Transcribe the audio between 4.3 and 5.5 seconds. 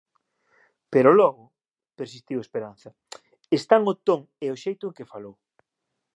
e o xeito en que falou.